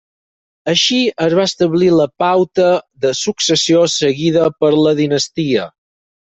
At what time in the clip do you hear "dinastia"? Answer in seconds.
5.03-5.69